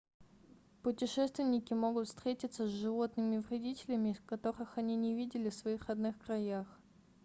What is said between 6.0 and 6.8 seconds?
краях